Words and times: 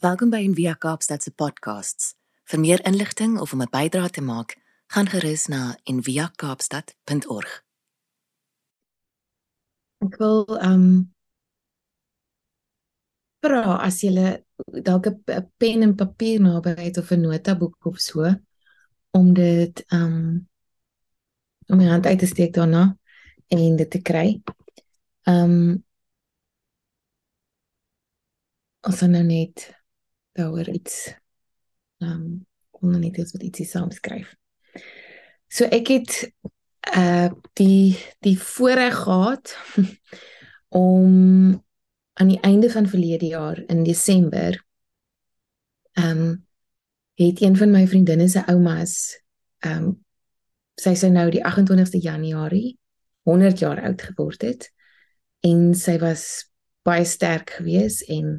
Welkom 0.00 0.30
by 0.32 0.38
Envia 0.40 0.72
Kaapstad 0.80 1.20
se 1.20 1.30
podcasts. 1.30 2.14
Vir 2.48 2.60
meer 2.60 2.80
inligting 2.88 3.34
of 3.36 3.52
om 3.52 3.60
'n 3.60 3.68
bydrae 3.68 4.08
te 4.10 4.22
maak, 4.24 4.56
gaan 4.86 5.06
gerus 5.06 5.46
na 5.46 5.76
enviakaapstad.org. 5.84 7.64
Ek 9.98 10.16
wil 10.16 10.46
ehm 10.56 10.72
um, 10.72 11.12
vra 13.44 13.76
as 13.76 14.00
jy 14.00 14.40
dalk 14.82 15.06
'n 15.06 15.52
pen 15.56 15.82
en 15.82 15.94
papier 15.94 16.40
naby 16.40 16.72
het 16.80 16.96
of 16.96 17.10
'n 17.12 17.20
notaboek 17.20 17.84
of 17.84 18.00
so 18.00 18.24
om 19.10 19.34
dit 19.34 19.84
ehm 19.92 20.02
um, 20.02 20.48
om 21.68 21.76
my 21.76 21.84
hand 21.84 22.06
uit 22.06 22.18
te 22.18 22.26
steek 22.26 22.54
daarna 22.54 22.96
en 23.48 23.76
dit 23.76 23.90
te 23.90 24.00
kry. 24.00 24.40
Ehm 25.28 25.44
um, 25.44 25.84
ons 28.80 29.00
nou 29.00 29.22
net 29.22 29.79
daaroor 30.40 30.68
iets 30.72 31.10
ehm 32.00 32.10
um, 32.10 32.46
om 32.80 32.96
net 32.96 33.18
iets 33.20 33.34
wat 33.36 33.44
ietsie 33.44 33.66
saam 33.68 33.90
skryf. 33.92 34.32
So 35.52 35.68
ek 35.68 35.92
het 35.92 36.14
uh 36.96 37.28
die 37.60 37.98
die 38.24 38.38
voorreg 38.40 39.02
gehad 39.04 39.56
om 40.84 41.64
aan 42.12 42.28
die 42.28 42.40
einde 42.40 42.70
van 42.70 42.88
verlede 42.88 43.26
jaar 43.26 43.62
in 43.66 43.82
Desember 43.84 44.64
ehm 45.92 46.18
um, 46.18 46.46
het 47.20 47.40
een 47.40 47.56
van 47.56 47.70
my 47.70 47.86
vriendinne 47.86 48.28
se 48.28 48.46
oumas 48.46 49.20
ehm 49.58 49.84
um, 49.84 49.98
sy 50.80 50.94
sou 50.96 51.10
nou 51.12 51.28
die 51.30 51.44
28ste 51.44 52.00
Januarie 52.00 52.78
100 53.28 53.58
jaar 53.58 53.82
oud 53.84 54.02
geword 54.02 54.42
het 54.42 54.70
en 55.44 55.74
sy 55.76 55.98
was 56.00 56.24
baie 56.82 57.04
sterk 57.04 57.50
geweest 57.58 58.08
en 58.08 58.38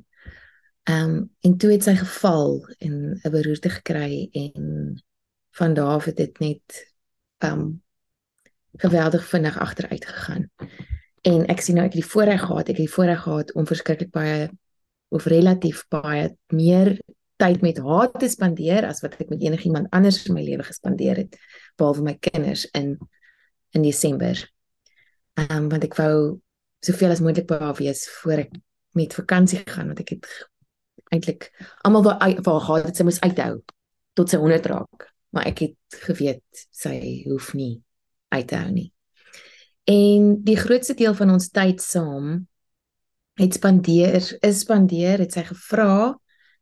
Ehm 0.91 1.09
um, 1.09 1.31
en 1.39 1.57
toe 1.57 1.71
het 1.71 1.83
sy 1.83 1.95
geval 1.95 2.67
en 2.77 3.19
'n 3.23 3.31
beroerte 3.31 3.69
gekry 3.69 4.27
en 4.31 5.03
van 5.51 5.73
daar 5.73 5.93
af 5.95 6.05
het 6.05 6.17
dit 6.17 6.39
net 6.39 6.93
ehm 7.37 7.59
um, 7.59 7.83
geweldig 8.75 9.25
vinnig 9.25 9.57
agteruit 9.59 10.05
gegaan. 10.05 10.51
En 11.21 11.45
ek 11.45 11.61
sien 11.61 11.75
nou 11.75 11.85
ek 11.85 11.93
het 11.93 12.01
die 12.01 12.11
voorreg 12.11 12.41
gehad, 12.41 12.69
ek 12.69 12.77
het 12.77 12.85
die 12.87 12.93
voorreg 12.93 13.21
gehad 13.21 13.53
om 13.53 13.67
verskriklik 13.67 14.11
baie 14.11 14.49
of 15.07 15.25
relatief 15.25 15.85
baie 15.87 16.37
meer 16.47 16.99
tyd 17.35 17.61
met 17.61 17.77
haar 17.77 18.11
te 18.11 18.27
spandeer 18.27 18.85
as 18.85 19.01
wat 19.01 19.15
ek 19.19 19.29
met 19.29 19.41
enigiemand 19.41 19.87
anders 19.89 20.25
in 20.25 20.33
my 20.33 20.43
lewe 20.43 20.63
gespandeer 20.63 21.15
het 21.15 21.37
behalwe 21.75 22.01
my 22.01 22.17
kinders 22.19 22.65
in 22.71 22.97
in 23.69 23.81
Desember. 23.81 24.51
Ehm 25.33 25.57
um, 25.57 25.69
want 25.69 25.83
ek 25.83 25.95
wou 25.95 26.39
soveel 26.79 27.11
as 27.11 27.21
moontlik 27.21 27.47
by 27.47 27.59
haar 27.59 27.75
wees 27.79 28.09
voor 28.09 28.47
ek 28.47 28.51
met 28.91 29.13
vakansie 29.13 29.61
gaan 29.65 29.87
want 29.87 29.99
ek 29.99 30.09
het 30.09 30.50
eintlik 31.11 31.49
almal 31.85 32.05
wou 32.07 32.15
wou 32.47 32.57
gehad 32.59 32.89
het 32.89 32.99
sy 32.99 33.05
moes 33.07 33.21
uithou 33.23 33.61
tot 34.17 34.31
sy 34.31 34.39
100 34.41 34.67
raak, 34.71 35.07
maar 35.31 35.47
ek 35.47 35.65
het 35.65 36.01
geweet 36.07 36.65
sy 36.75 37.23
hoef 37.27 37.53
nie 37.55 37.81
uit 38.31 38.47
te 38.47 38.59
hou 38.59 38.71
nie. 38.71 38.89
En 39.91 40.33
die 40.45 40.57
grootste 40.59 40.95
deel 40.99 41.15
van 41.17 41.31
ons 41.35 41.49
tyd 41.51 41.81
saam 41.83 42.47
het 43.39 43.55
spandeer 43.57 44.19
is 44.45 44.63
spandeer 44.63 45.23
het 45.23 45.35
sy 45.35 45.45
gevra 45.47 46.17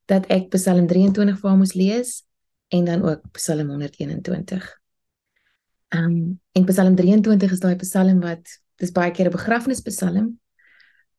dat 0.09 0.27
ek 0.33 0.50
Psalm 0.53 0.88
23 0.89 1.38
vir 1.38 1.50
haar 1.50 1.59
moes 1.59 1.75
lees 1.77 2.20
en 2.73 2.86
dan 2.86 3.03
ook 3.05 3.25
Psalm 3.38 3.70
121. 3.73 4.67
Ehm 5.89 6.05
um, 6.05 6.39
en 6.53 6.66
Psalm 6.66 6.95
23 6.95 7.52
is 7.52 7.61
daai 7.64 7.75
Psalm 7.81 8.22
wat 8.25 8.59
dis 8.80 8.94
baie 8.95 9.11
keer 9.11 9.30
'n 9.30 9.38
begrafnispsalm. 9.38 10.39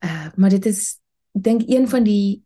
Uh 0.03 0.27
maar 0.35 0.49
dit 0.49 0.65
is 0.65 0.99
dink 1.31 1.61
een 1.67 1.87
van 1.87 2.03
die 2.03 2.43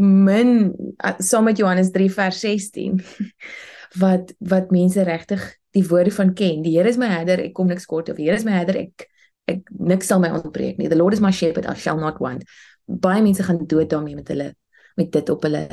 min 0.00 0.74
saam 1.18 1.44
met 1.44 1.58
Johannes 1.58 1.90
3 1.90 2.10
vers 2.12 2.40
16 2.40 3.00
wat 4.02 4.34
wat 4.38 4.70
mense 4.74 5.02
regtig 5.02 5.42
die 5.74 5.86
woorde 5.86 6.10
van 6.14 6.32
ken. 6.34 6.62
Die 6.62 6.76
Here 6.76 6.88
is 6.88 6.98
my 6.98 7.10
herder, 7.10 7.42
ek 7.42 7.54
kom 7.54 7.70
niks 7.70 7.86
kort 7.86 8.08
of 8.10 8.18
die 8.18 8.28
Here 8.28 8.38
is 8.38 8.46
my 8.46 8.54
herder, 8.54 8.78
ek 8.86 9.08
ek 9.50 9.66
niks 9.76 10.08
sal 10.08 10.22
my 10.22 10.30
ontbreek 10.32 10.78
nie. 10.80 10.88
The 10.88 10.96
Lord 10.96 11.12
is 11.12 11.20
my 11.20 11.30
shepherd, 11.34 11.66
I 11.68 11.74
shall 11.76 11.98
not 12.00 12.20
want. 12.22 12.46
Baie 12.86 13.22
mense 13.22 13.44
gaan 13.44 13.66
dood 13.68 13.90
daarmee 13.90 14.16
met 14.16 14.30
hulle 14.32 14.54
met 14.96 15.10
dit 15.12 15.30
op 15.30 15.42
hulle 15.42 15.64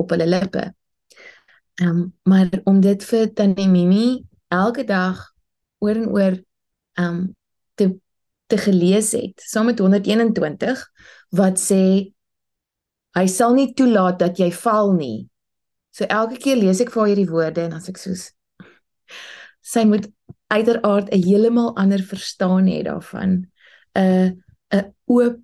op 0.00 0.14
hulle 0.14 0.28
lippe. 0.28 0.70
Ehm 1.80 1.88
um, 1.88 2.00
maar 2.28 2.50
om 2.64 2.80
dit 2.80 3.04
vir 3.04 3.32
Tannie 3.34 3.68
Mimi 3.68 4.24
elke 4.52 4.84
dag 4.84 5.20
oor 5.82 5.98
en 5.98 6.08
oor 6.08 6.38
ehm 6.98 7.06
um, 7.08 7.20
te 7.74 7.92
te 8.46 8.58
gelees 8.60 9.12
het 9.16 9.40
saam 9.40 9.70
met 9.70 9.78
121 9.78 10.82
wat 11.30 11.60
sê 11.60 12.12
Hy 13.16 13.26
sal 13.28 13.54
nie 13.54 13.72
toelaat 13.76 14.18
dat 14.18 14.38
jy 14.40 14.50
val 14.62 14.94
nie. 14.96 15.28
So 15.92 16.08
elke 16.08 16.38
keer 16.40 16.56
lees 16.56 16.80
ek 16.80 16.92
vir 16.94 17.12
hierdie 17.12 17.28
woorde 17.28 17.66
en 17.66 17.76
as 17.76 17.88
ek 17.92 18.00
soos 18.00 18.30
sy 19.62 19.84
moet 19.86 20.08
uiteraard 20.52 21.08
'n 21.12 21.22
heeltemal 21.22 21.76
ander 21.76 22.02
verstaan 22.02 22.66
hê 22.66 22.82
daarvan. 22.84 23.46
'n 23.96 24.42
'n 24.72 24.94
oop 25.06 25.40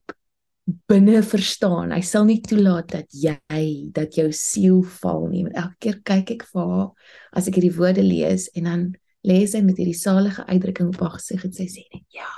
binne 0.88 1.22
verstaan. 1.22 1.92
Hy 1.92 2.00
sal 2.00 2.24
nie 2.24 2.40
toelaat 2.44 2.88
dat 2.92 3.06
jy 3.12 3.90
dat 3.92 4.14
jou 4.14 4.32
siel 4.32 4.82
val 4.82 5.28
nie. 5.28 5.44
Want 5.44 5.56
elke 5.56 5.76
keer 5.80 6.00
kyk 6.04 6.30
ek 6.30 6.44
vir 6.52 6.64
haar 6.72 6.90
as 7.32 7.48
ek 7.48 7.54
hierdie 7.54 7.76
woorde 7.76 8.02
lees 8.02 8.48
en 8.54 8.64
dan 8.64 8.82
lees 9.24 9.52
sy 9.52 9.62
met 9.64 9.78
hierdie 9.80 9.96
salige 9.96 10.44
uitdrukking 10.46 10.88
op 10.92 11.00
haar 11.00 11.16
gesig 11.16 11.44
en 11.44 11.52
sy 11.52 11.66
sê 11.66 11.84
net 11.92 12.04
ja, 12.14 12.28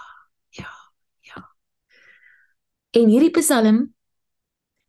ja, 0.56 0.70
ja. 1.26 1.42
En 2.96 3.10
hierdie 3.10 3.34
Psalm 3.34 3.94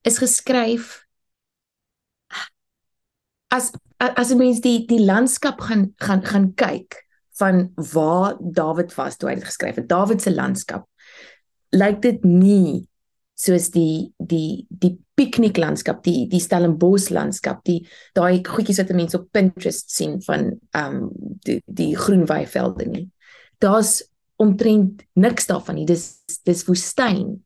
is 0.08 0.18
geskryf 0.18 1.06
as 3.52 3.72
as 4.00 4.32
'n 4.32 4.38
mens 4.38 4.62
die 4.62 4.86
die 4.88 5.04
landskap 5.06 5.62
gaan 5.62 5.94
gaan 5.98 6.26
gaan 6.26 6.54
kyk 6.56 7.06
van 7.40 7.72
waar 7.76 8.38
Dawid 8.40 8.96
was 8.96 9.18
toe 9.18 9.30
hy 9.30 9.36
dit 9.36 9.50
geskryf 9.50 9.76
het. 9.76 9.90
Dawid 9.90 10.22
se 10.22 10.32
landskap 10.32 10.88
lyk 11.72 12.02
dit 12.02 12.24
nie 12.28 12.88
soos 13.42 13.72
die 13.74 14.12
die 14.18 14.68
die 14.70 15.00
pikniklandskap, 15.18 16.04
die 16.06 16.28
die 16.30 16.42
Stellenbosch 16.42 17.10
landskap, 17.14 17.64
die 17.66 17.82
daai 18.18 18.44
goedjies 18.46 18.82
wat 18.82 18.94
mense 18.94 19.18
op 19.18 19.32
Pinterest 19.34 19.92
sien 19.94 20.20
van 20.26 20.52
ehm 20.78 20.98
um, 20.98 21.38
die 21.46 21.62
die 21.66 21.96
groen 21.98 22.28
weivelde 22.30 22.86
nie. 22.86 23.08
Daar's 23.62 24.02
omtrent 24.42 25.06
niks 25.14 25.48
daarvan 25.50 25.80
nie. 25.80 25.86
Dis 25.86 26.22
dis 26.46 26.66
woestyn. 26.68 27.42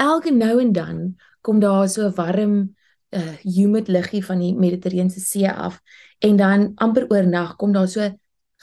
Elke 0.00 0.32
nou 0.34 0.58
en 0.60 0.72
dan 0.72 0.98
kom 1.42 1.60
daar 1.60 1.88
so 1.88 2.10
warm 2.16 2.74
uh 3.12 3.36
humid 3.42 3.88
luggie 3.88 4.24
van 4.24 4.40
die 4.40 4.54
Mediterrane 4.54 5.10
See 5.10 5.50
af 5.50 5.80
en 6.18 6.36
dan 6.36 6.72
amper 6.74 7.10
oornag 7.10 7.56
kom 7.56 7.72
daar 7.72 7.88
so 7.88 8.08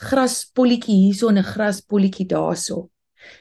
graspolletjie 0.00 0.96
hierso 0.96 1.28
en 1.28 1.38
'n 1.38 1.44
graspolletjie 1.44 2.26
daarso. 2.26 2.90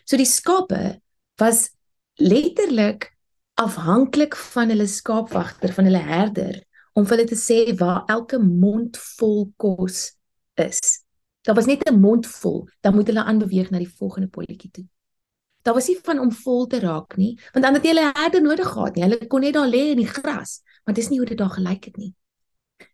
So 0.06 0.18
die 0.18 0.26
skape 0.26 1.02
was 1.38 1.70
letterlik 2.16 3.16
afhanklik 3.54 4.36
van 4.36 4.70
hulle 4.70 4.88
skaapwagter, 4.88 5.74
van 5.74 5.86
hulle 5.86 6.04
herder 6.04 6.64
om 6.94 7.06
vir 7.06 7.18
hulle 7.18 7.30
te 7.30 7.40
sê 7.40 7.76
waar 7.80 8.04
elke 8.08 8.40
mond 8.40 8.98
vol 9.18 9.52
kos 9.58 10.14
is. 10.56 10.80
Daar 11.42 11.56
was 11.56 11.66
net 11.66 11.88
'n 11.90 12.00
mond 12.00 12.28
vol, 12.28 12.68
dan 12.82 12.96
moet 12.96 13.08
hulle 13.08 13.24
aanbeweeg 13.24 13.70
na 13.70 13.78
die 13.78 13.96
volgende 14.00 14.28
polletjie 14.28 14.72
toe. 14.72 14.86
Daar 15.70 15.78
was 15.78 15.88
nie 15.88 16.00
van 16.02 16.20
om 16.20 16.32
vol 16.34 16.64
te 16.68 16.80
raak 16.82 17.14
nie, 17.22 17.36
want 17.54 17.66
dan 17.66 17.76
het 17.78 17.84
jy 17.86 17.92
hulle 17.92 18.08
herde 18.16 18.40
nodig 18.42 18.72
gehad 18.72 18.96
nie. 18.96 19.04
Hulle 19.06 19.28
kon 19.30 19.44
net 19.46 19.54
daar 19.54 19.70
lê 19.70 19.92
in 19.92 20.00
die 20.02 20.08
gras, 20.10 20.64
maar 20.82 20.96
dis 20.98 21.12
nie 21.12 21.20
hoe 21.22 21.28
dit 21.30 21.38
daar 21.38 21.52
gelyk 21.54 21.84
het 21.92 22.00
nie. 22.02 22.10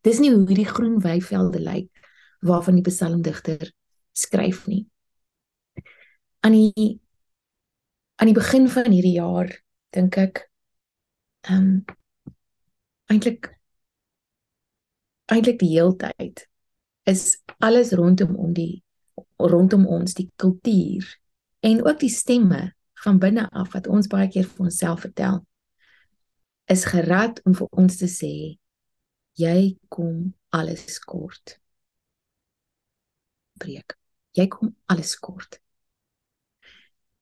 Dis 0.04 0.20
nie 0.20 0.34
hoe 0.34 0.42
hierdie 0.50 0.68
groen 0.68 0.98
weivelde 1.00 1.62
lyk 1.64 2.04
waarvan 2.44 2.76
die 2.76 2.84
psalmdigter 2.84 3.72
skryf 4.12 4.66
nie. 4.68 4.82
Aan 6.44 6.60
die 6.60 7.00
aan 8.20 8.34
die 8.34 8.36
begin 8.42 8.68
van 8.68 8.92
hierdie 8.92 9.16
jaar 9.22 9.56
dink 9.96 10.20
ek 10.20 10.44
ehm 11.48 11.72
um, 11.72 11.74
eintlik 13.08 13.54
eintlik 15.32 15.64
die 15.64 15.78
heeltyd 15.78 16.44
is 17.08 17.38
alles 17.64 17.96
rondom 17.96 18.36
om 18.36 18.52
die 18.52 18.84
rondom 19.40 19.88
ons 19.88 20.20
die 20.20 20.34
kultuur 20.36 21.16
en 21.66 21.82
ook 21.86 22.00
die 22.00 22.14
stemme 22.14 22.62
van 23.04 23.20
binne 23.22 23.48
af 23.50 23.74
wat 23.74 23.90
ons 23.92 24.10
baie 24.12 24.30
keer 24.32 24.48
vir 24.50 24.68
onsself 24.68 25.04
vertel 25.06 25.42
is 26.72 26.86
gerad 26.90 27.42
om 27.46 27.58
vir 27.58 27.70
ons 27.82 27.98
te 28.02 28.10
sê 28.10 28.34
jy 29.36 29.76
kom 29.92 30.32
alles 30.56 31.00
kort. 31.04 31.58
Breek. 33.60 33.98
Jy 34.36 34.48
kom 34.52 34.72
alles 34.92 35.16
kort. 35.20 35.60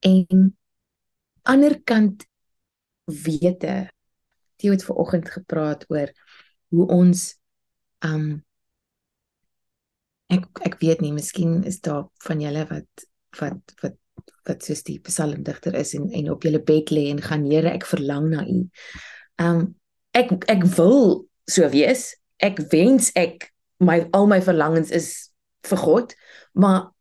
En 0.06 0.54
ander 1.50 1.80
kant 1.82 2.28
wete 3.10 3.90
jy 4.64 4.72
het 4.72 4.86
ver 4.88 5.00
oggend 5.02 5.28
gepraat 5.28 5.84
oor 5.92 6.12
hoe 6.72 6.86
ons 6.96 7.24
um 8.08 8.28
ek 10.32 10.46
ek 10.70 10.78
weet 10.80 11.04
nie 11.04 11.12
miskien 11.12 11.66
is 11.68 11.82
daar 11.84 12.06
van 12.24 12.40
julle 12.40 12.64
wat 12.70 13.06
wat 13.42 13.76
wat 13.82 13.98
wat 14.48 14.66
soos 14.66 14.84
die 14.84 15.00
psalmdigter 15.04 15.76
is 15.80 15.94
en 15.98 16.10
en 16.12 16.32
op 16.34 16.44
julle 16.44 16.62
bed 16.64 16.92
lê 16.92 17.08
en 17.12 17.22
gaan 17.24 17.46
Here 17.48 17.72
ek 17.72 17.88
verlang 17.88 18.30
na 18.34 18.44
u. 18.48 18.60
Um 19.42 19.76
ek 20.14 20.36
ek 20.52 20.66
wil 20.78 21.26
so 21.50 21.68
wees. 21.74 22.14
Ek 22.44 22.60
wens 22.72 23.12
ek 23.16 23.50
my 23.84 24.04
al 24.16 24.28
my 24.28 24.42
verlangens 24.44 24.92
is 24.92 25.10
vir 25.68 25.80
God, 25.80 26.16
maar 26.54 26.92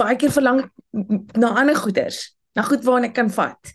baie 0.00 0.16
keer 0.18 0.32
verlang 0.34 0.64
ek 0.64 1.38
na 1.38 1.52
ander 1.60 1.78
goeders, 1.78 2.32
na 2.58 2.64
goed 2.66 2.82
waarna 2.86 3.10
ek 3.10 3.16
kan 3.18 3.30
vat 3.30 3.74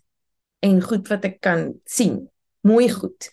en 0.66 0.82
goed 0.84 1.08
wat 1.12 1.28
ek 1.28 1.40
kan 1.46 1.70
sien, 1.88 2.26
mooi 2.66 2.90
goed. 2.92 3.30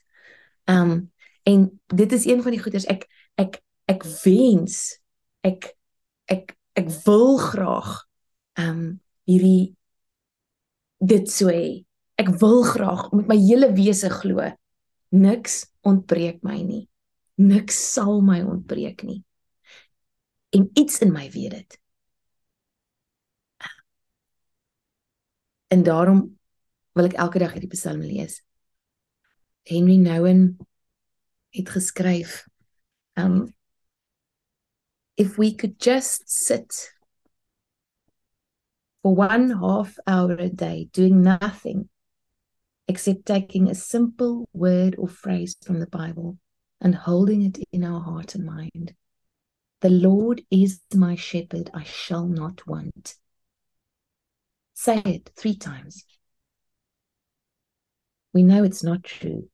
Um, 0.71 1.11
en 1.49 1.67
dit 1.91 2.13
is 2.13 2.27
een 2.29 2.43
van 2.45 2.55
die 2.55 2.63
goeders 2.63 2.87
ek 2.87 3.09
ek 3.41 3.59
ek 3.91 4.05
wens 4.23 5.01
ek 5.43 5.73
ek 6.31 6.55
ek 6.79 6.91
wil 7.07 7.39
graag 7.43 7.97
ehm 8.59 8.69
um, 8.69 9.01
hierdie 9.29 9.75
dit 10.99 11.31
so 11.31 11.51
hê. 11.51 11.85
Ek 12.19 12.29
wil 12.43 12.63
graag 12.67 13.11
met 13.17 13.29
my 13.31 13.37
hele 13.39 13.71
wese 13.77 14.11
glo. 14.11 14.45
Niks 15.15 15.63
ontbreek 15.87 16.43
my 16.47 16.59
nie. 16.63 16.87
Niks 17.43 17.79
sal 17.95 18.21
my 18.25 18.41
ontbreek 18.43 19.03
nie. 19.07 19.23
En 20.53 20.69
iets 20.79 21.01
in 21.03 21.13
my 21.15 21.31
weet 21.33 21.57
dit. 21.57 21.79
En 25.73 25.83
daarom 25.83 26.39
wil 26.93 27.09
ek 27.09 27.17
elke 27.17 27.41
dag 27.41 27.55
hierdie 27.57 27.73
psalm 27.73 28.05
lees. 28.05 28.43
Henry 29.65 29.97
Nouwen 29.97 30.59
het 31.57 31.71
geskryf 31.73 32.43
um 33.17 33.55
if 35.15 35.37
we 35.37 35.55
could 35.55 35.77
just 35.85 36.29
sit 36.29 36.92
for 39.03 39.15
one 39.15 39.51
half 39.51 39.97
hour 40.07 40.33
a 40.33 40.49
day 40.49 40.89
doing 40.93 41.23
nothing 41.23 41.89
except 42.89 43.27
taking 43.27 43.69
a 43.69 43.75
simple 43.75 44.49
word 44.53 44.95
or 44.99 45.09
phrase 45.09 45.57
from 45.63 45.81
the 45.81 45.87
Bible 45.87 46.39
and 46.81 46.95
holding 46.95 47.43
it 47.43 47.59
in 47.73 47.85
our 47.85 48.01
heart 48.01 48.35
and 48.35 48.45
mind. 48.45 48.95
The 49.81 49.91
Lord 49.91 50.43
is 50.51 50.81
my 50.95 51.17
shepherd, 51.17 51.71
I 51.75 51.83
shall 51.83 52.27
not 52.27 52.67
want. 52.67 53.17
Say 54.75 55.03
it 55.05 55.31
three 55.37 55.57
times. 55.57 56.05
We 58.33 58.43
know 58.43 58.65
it's 58.65 58.85
not 58.85 59.05
true 59.05 59.49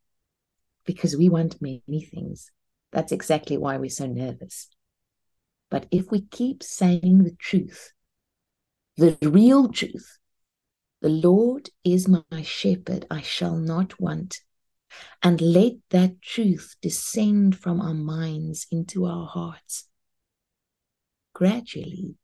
because 0.84 1.16
we 1.16 1.28
want 1.28 1.60
many 1.60 2.08
things. 2.12 2.50
That's 2.92 3.12
exactly 3.12 3.56
why 3.56 3.76
we're 3.76 3.90
so 3.90 4.06
nervous. 4.06 4.68
But 5.70 5.86
if 5.90 6.10
we 6.10 6.22
keep 6.22 6.62
saying 6.62 7.24
the 7.24 7.36
truth, 7.38 7.92
the 8.98 9.16
real 9.22 9.68
truth, 9.68 10.18
the 11.00 11.08
Lord 11.08 11.70
is 11.84 12.08
my 12.08 12.42
shepherd, 12.42 13.06
I 13.08 13.20
shall 13.20 13.56
not 13.56 14.00
want, 14.00 14.40
and 15.22 15.40
let 15.40 15.74
that 15.90 16.20
truth 16.20 16.74
descend 16.82 17.56
from 17.56 17.80
our 17.80 17.94
minds 17.94 18.66
into 18.72 19.06
our 19.06 19.28
hearts. 19.28 19.88
Gradually, 21.32 22.16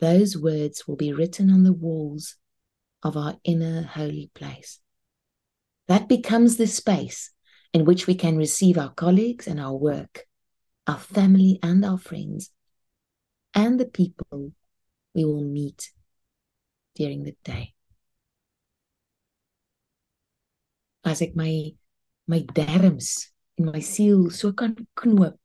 those 0.00 0.38
words 0.38 0.88
will 0.88 0.96
be 0.96 1.12
written 1.12 1.50
on 1.50 1.64
the 1.64 1.74
walls 1.74 2.36
of 3.02 3.14
our 3.18 3.36
inner 3.44 3.82
holy 3.82 4.30
place. 4.34 4.80
That 5.86 6.08
becomes 6.08 6.56
the 6.56 6.66
space 6.66 7.30
in 7.74 7.84
which 7.84 8.06
we 8.06 8.14
can 8.14 8.38
receive 8.38 8.78
our 8.78 8.94
colleagues 8.94 9.46
and 9.46 9.60
our 9.60 9.76
work, 9.76 10.24
our 10.86 10.98
family 10.98 11.58
and 11.62 11.84
our 11.84 11.98
friends, 11.98 12.52
and 13.52 13.78
the 13.78 13.84
people 13.84 14.54
we 15.14 15.24
will 15.24 15.42
meet 15.42 15.90
during 16.94 17.24
the 17.24 17.36
day. 17.44 17.74
As 21.04 21.22
ek 21.22 21.36
my 21.36 21.74
my 22.26 22.40
derms 22.56 23.30
en 23.58 23.70
my 23.70 23.80
siel 23.80 24.30
so 24.30 24.52
kan 24.52 24.74
knoop, 24.96 25.38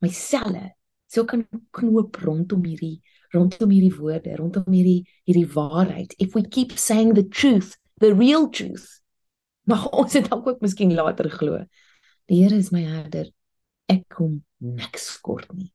my 0.00 0.08
selle 0.08 0.72
so 1.06 1.24
kan 1.24 1.44
knoop 1.76 2.20
rondom 2.22 2.64
hierdie 2.64 3.02
rondom 3.32 3.72
hierdie 3.72 3.96
woorde, 3.96 4.36
rondom 4.38 4.68
hierdie 4.70 5.02
hierdie 5.26 5.48
waarheid. 5.54 6.14
If 6.18 6.34
we 6.34 6.42
keep 6.42 6.78
saying 6.78 7.14
the 7.14 7.24
truth, 7.24 7.76
the 8.00 8.14
real 8.14 8.48
truth, 8.50 9.00
mag 9.66 9.88
ons 9.92 10.14
dit 10.16 10.26
dalk 10.28 10.46
ook 10.46 10.64
miskien 10.64 10.94
later 10.94 11.30
glo. 11.32 11.62
Die 12.30 12.42
Here 12.42 12.56
is 12.56 12.70
my 12.72 12.84
herder. 12.86 13.28
Ek 13.90 14.06
kom 14.12 14.42
niks 14.60 15.16
kort 15.24 15.50
nie. 15.56 15.72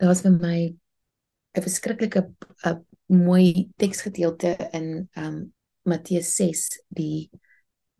Dit 0.00 0.08
was 0.08 0.22
vir 0.24 0.32
my 0.32 0.58
'n 1.54 1.62
verskriklike 1.62 2.22
'n 2.64 2.86
mooi 3.12 3.68
teksgedeelte 3.76 4.56
in 4.72 5.08
um 5.16 5.52
Matteus 5.84 6.36
6 6.36 6.80
die 6.88 7.30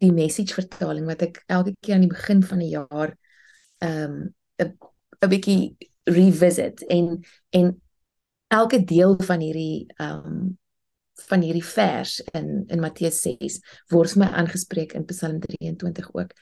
die 0.01 0.13
message 0.13 0.55
vertaling 0.55 1.05
wat 1.07 1.23
ek 1.23 1.43
elke 1.47 1.75
keer 1.81 1.95
aan 1.95 2.07
die 2.07 2.15
begin 2.15 2.43
van 2.43 2.59
die 2.59 2.73
jaar 2.73 3.13
um 3.85 4.33
'n 4.59 4.79
'n 5.21 5.29
bietjie 5.29 5.77
revisit 6.09 6.83
en 6.89 7.21
en 7.51 7.81
elke 8.49 8.85
deel 8.85 9.17
van 9.21 9.41
hierdie 9.41 9.87
ehm 9.97 10.27
um, 10.27 10.59
van 11.29 11.43
hierdie 11.45 11.65
vers 11.65 12.21
in 12.33 12.65
in 12.73 12.81
Matteus 12.81 13.21
6 13.21 13.61
word 13.93 14.17
my 14.17 14.27
aangespreek 14.27 14.95
in 14.97 15.05
Psalm 15.05 15.41
23 15.41 16.15
ook. 16.15 16.33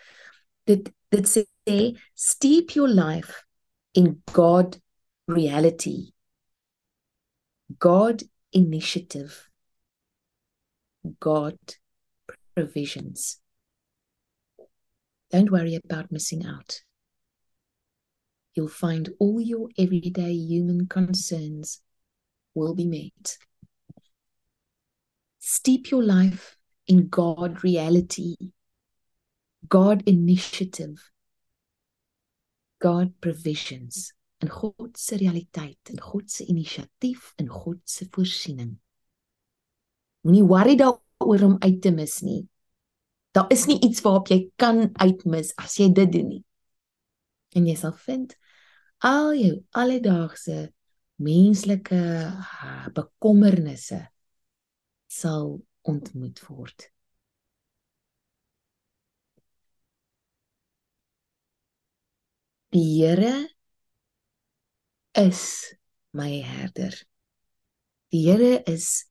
Dit 0.65 0.93
dit 1.11 1.27
sê 1.27 1.81
steep 2.15 2.71
your 2.71 2.89
life 2.89 3.43
in 3.93 4.23
God 4.33 4.79
reality. 5.29 6.13
God 7.79 8.23
initiative. 8.53 9.49
God 11.21 11.59
provisions. 12.55 13.41
Don't 15.31 15.53
worry 15.53 15.77
about 15.77 16.11
missing 16.11 16.45
out. 16.45 16.81
You'll 18.55 18.69
find 18.69 19.11
all 19.21 19.41
your 19.41 19.69
everyday 19.79 20.33
human 20.33 20.89
concerns 20.89 21.83
will 22.55 22.75
be 22.75 22.87
met. 22.87 23.37
Steep 25.39 25.91
your 25.91 26.03
life 26.03 26.57
in 26.87 27.09
God 27.09 27.63
reality, 27.63 28.35
God 29.69 30.03
initiative, 30.07 31.11
God 32.81 33.13
provisions, 33.21 34.13
in 34.39 34.51
God 34.51 34.99
se 34.99 35.17
realiteit, 35.17 35.91
in 35.91 36.01
God 36.01 36.31
se 36.31 36.45
inisiatief, 36.47 37.33
in 37.37 37.49
God 37.49 37.81
se 37.85 38.07
voorsiening. 38.11 38.77
Moenie 40.27 40.47
worry 40.47 40.77
daaroor 40.79 41.45
om 41.47 41.57
uit 41.59 41.81
te 41.83 41.91
mis 41.95 42.21
nie. 42.23 42.43
Daar 43.35 43.51
is 43.53 43.67
nie 43.67 43.79
iets 43.85 44.03
waarop 44.03 44.31
jy 44.31 44.49
kan 44.57 44.89
uitmis 44.99 45.53
as 45.59 45.79
jy 45.79 45.91
dit 45.95 46.13
doen 46.13 46.29
nie. 46.29 46.45
En 47.57 47.67
jy 47.67 47.75
sal 47.79 47.95
vind 48.07 48.35
al 49.07 49.33
jou 49.39 49.55
alledaagse 49.79 50.69
menslike 51.23 51.99
ah, 51.99 52.87
bekommernisse 52.95 54.01
sal 55.07 55.59
ontmoet 55.83 56.43
word. 56.47 56.89
Die 62.75 62.85
Here 63.01 63.58
is 65.19 65.75
my 66.15 66.43
herder. 66.43 66.95
Die 68.13 68.25
Here 68.31 68.63
is 68.67 69.07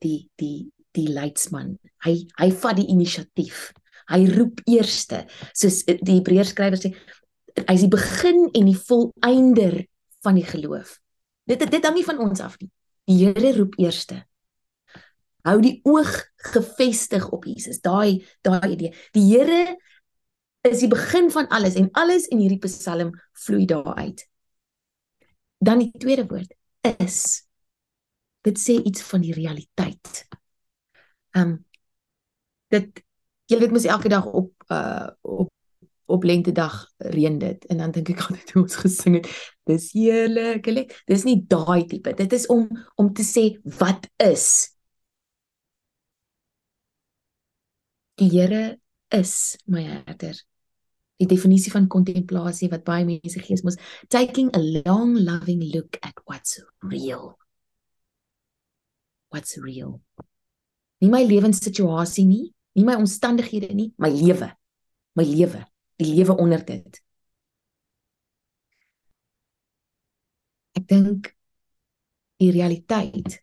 die 0.00 0.30
die 0.40 0.72
die 0.96 1.06
leidsman. 1.12 1.76
Hy 2.02 2.24
hy 2.40 2.48
vat 2.62 2.78
die 2.80 2.88
inisiatief. 2.90 3.68
Hy 4.10 4.24
roep 4.32 4.62
eerste. 4.66 5.26
Soos 5.54 5.84
die 5.86 6.16
Hebreërs 6.16 6.54
skrywer 6.54 6.80
sê, 6.80 6.90
hy 7.60 7.76
is 7.76 7.84
die 7.84 7.92
begin 7.92 8.48
en 8.56 8.72
die 8.72 8.78
volëinder 8.78 9.76
van 10.24 10.40
die 10.40 10.46
geloof. 10.48 10.96
Dit 11.46 11.62
dit 11.70 11.84
hang 11.84 11.96
nie 11.98 12.08
van 12.08 12.24
ons 12.24 12.42
af 12.42 12.56
nie. 12.58 12.70
Die 13.10 13.20
Here 13.26 13.54
roep 13.60 13.78
eerste. 13.82 14.24
Hou 15.46 15.60
die 15.62 15.78
oog 15.88 16.10
gefestig 16.50 17.28
op 17.32 17.46
Jesus. 17.48 17.80
Daai 17.84 18.24
daai 18.44 18.72
idee. 18.74 18.96
Die 19.14 19.28
Here 19.28 19.76
is 20.66 20.82
die 20.82 20.90
begin 20.90 21.30
van 21.32 21.48
alles 21.48 21.78
en 21.80 21.88
alles 21.96 22.26
in 22.32 22.42
hierdie 22.42 22.60
Psalm 22.66 23.14
vloei 23.44 23.68
daaruit. 23.68 24.26
Dan 25.60 25.82
die 25.82 25.92
tweede 26.00 26.24
woord 26.26 26.54
is 27.04 27.44
dit 28.40 28.58
sê 28.58 28.78
iets 28.80 29.02
van 29.04 29.20
die 29.20 29.34
realiteit. 29.36 30.26
Ehm 31.36 31.48
um, 31.48 31.56
dit 32.70 33.02
jy 33.50 33.58
weet 33.58 33.72
mos 33.74 33.84
elke 33.84 34.08
dag 34.08 34.26
op 34.26 34.52
uh 34.72 35.10
op 35.20 35.50
op 36.10 36.24
lentedag 36.26 36.74
reën 36.96 37.38
dit 37.38 37.66
en 37.70 37.78
dan 37.78 37.92
dink 37.94 38.08
ek 38.10 38.22
altyd 38.26 38.52
hoe 38.54 38.62
ons 38.62 38.80
gesing 38.82 39.20
het 39.20 39.28
dis 39.70 39.90
heerlik. 39.92 40.94
Dis 41.06 41.26
nie 41.28 41.38
daai 41.46 41.84
tipe 41.90 42.14
dit 42.16 42.32
is 42.32 42.46
om 42.50 42.66
om 42.96 43.12
te 43.14 43.26
sê 43.26 43.50
wat 43.78 44.08
is. 44.16 44.46
Die 48.20 48.30
Here 48.32 48.78
is 49.10 49.56
my 49.66 49.82
herder 49.82 50.40
die 51.20 51.28
definisie 51.28 51.72
van 51.72 51.88
kontemplasie 51.92 52.70
wat 52.72 52.86
baie 52.86 53.04
mense 53.04 53.42
gee 53.44 53.58
is 53.58 53.64
mos 53.66 53.78
taking 54.08 54.48
a 54.56 54.62
long 54.86 55.14
loving 55.20 55.62
look 55.74 56.00
at 56.00 56.16
what's 56.24 56.58
real 56.80 57.36
what's 59.30 59.58
real 59.60 60.00
Nie 61.00 61.08
my 61.08 61.24
lewenssituasie 61.24 62.26
nie, 62.28 62.50
nie 62.76 62.84
my 62.84 62.94
omstandighede 63.00 63.72
nie, 63.74 63.92
my 63.96 64.10
lewe. 64.12 64.50
My 65.16 65.24
lewe, 65.24 65.62
die 65.96 66.08
lewe 66.12 66.36
onder 66.36 66.60
dit. 66.64 67.00
Ek 70.76 70.84
dink 70.88 71.32
die 72.40 72.50
realiteit 72.52 73.40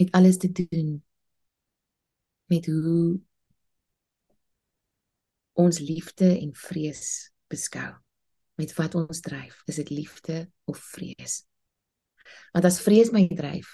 het 0.00 0.10
alles 0.16 0.40
te 0.40 0.48
doen 0.52 0.96
met 2.48 2.66
hoe 2.66 3.20
ons 5.58 5.80
liefde 5.82 6.28
en 6.38 6.52
vrees 6.54 7.32
beskou. 7.50 7.90
Met 8.58 8.74
wat 8.78 8.94
ons 8.98 9.22
dryf, 9.22 9.62
is 9.70 9.78
dit 9.82 9.90
liefde 9.90 10.44
of 10.70 10.78
vrees? 10.94 11.42
Want 12.54 12.66
as 12.68 12.80
vrees 12.82 13.10
my 13.14 13.24
dryf, 13.30 13.70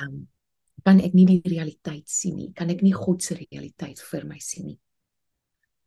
um, 0.00 0.26
kan 0.86 1.00
ek 1.02 1.16
nie 1.16 1.26
die 1.28 1.40
realiteit 1.56 2.08
sien 2.10 2.36
nie, 2.38 2.50
kan 2.56 2.70
ek 2.72 2.84
nie 2.84 2.94
God 2.94 3.24
se 3.24 3.36
realiteit 3.38 4.00
vir 4.10 4.26
my 4.28 4.38
sien 4.42 4.70
nie. 4.70 4.78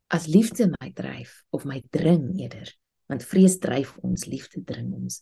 As 0.10 0.28
liefde 0.28 0.68
my 0.74 0.90
dryf 0.98 1.44
of 1.56 1.66
my 1.70 1.80
dring 1.94 2.32
eerder, 2.42 2.72
want 3.10 3.26
vrees 3.26 3.60
dryf 3.62 3.96
ons, 4.06 4.26
liefde 4.30 4.64
dring 4.66 4.90
ons, 4.98 5.22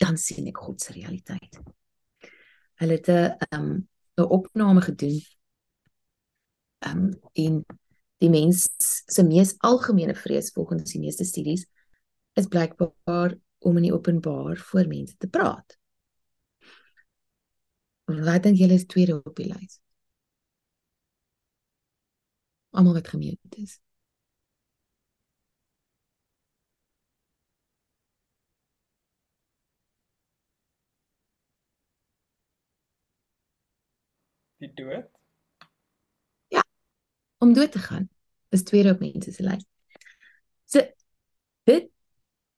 dan 0.00 0.16
sien 0.20 0.48
ek 0.48 0.60
God 0.64 0.80
se 0.82 0.96
realiteit. 0.96 1.60
Hulle 2.80 2.96
het 2.98 3.08
'n 3.08 3.56
um, 3.56 3.88
'n 4.16 4.28
opname 4.32 4.80
gedoen 4.80 5.20
um, 6.88 7.12
en 7.32 7.64
die 8.22 8.30
mens 8.32 8.66
se 9.12 9.24
mees 9.24 9.54
algemene 9.58 10.14
vrees 10.14 10.52
volgens 10.56 10.92
die 10.92 11.00
meeste 11.00 11.24
studies 11.24 11.66
is 12.40 12.48
blykbaar 12.52 13.36
om 13.58 13.76
in 13.76 13.88
die 13.88 13.94
openbaar 13.94 14.56
voor 14.56 14.86
mense 14.88 15.16
te 15.18 15.28
praat. 15.28 15.78
Wat 18.06 18.42
dink 18.42 18.58
julle 18.60 18.78
is 18.78 18.86
tweede 18.86 19.18
op 19.18 19.36
die 19.36 19.48
lys? 19.50 19.80
Almal 22.70 22.94
wat 22.94 23.08
gemute 23.08 23.62
is. 23.62 23.80
Die 34.60 34.72
dood? 34.74 35.15
Om 37.38 37.52
dood 37.52 37.72
te 37.72 37.78
gaan. 37.78 38.08
Is 38.48 38.62
tweede 38.62 38.92
op 38.94 39.00
mense 39.00 39.32
se 39.32 39.42
lys. 39.42 39.64
So 40.64 40.82
dit 41.66 41.90